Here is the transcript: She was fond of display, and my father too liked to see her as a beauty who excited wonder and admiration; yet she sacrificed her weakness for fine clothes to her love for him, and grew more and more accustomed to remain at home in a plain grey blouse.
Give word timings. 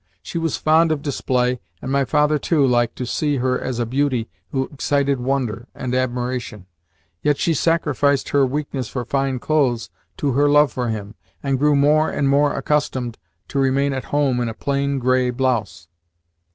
She 0.23 0.39
was 0.39 0.57
fond 0.57 0.91
of 0.91 1.03
display, 1.03 1.59
and 1.79 1.91
my 1.91 2.05
father 2.05 2.39
too 2.39 2.65
liked 2.65 2.95
to 2.95 3.05
see 3.05 3.35
her 3.35 3.59
as 3.61 3.77
a 3.77 3.85
beauty 3.85 4.27
who 4.49 4.67
excited 4.73 5.19
wonder 5.19 5.67
and 5.75 5.93
admiration; 5.93 6.65
yet 7.21 7.37
she 7.37 7.53
sacrificed 7.53 8.29
her 8.29 8.43
weakness 8.43 8.89
for 8.89 9.05
fine 9.05 9.37
clothes 9.37 9.91
to 10.17 10.31
her 10.31 10.49
love 10.49 10.71
for 10.71 10.89
him, 10.89 11.13
and 11.43 11.59
grew 11.59 11.75
more 11.75 12.09
and 12.09 12.29
more 12.29 12.55
accustomed 12.55 13.19
to 13.49 13.59
remain 13.59 13.93
at 13.93 14.05
home 14.05 14.39
in 14.39 14.49
a 14.49 14.55
plain 14.55 14.97
grey 14.97 15.29
blouse. 15.29 15.87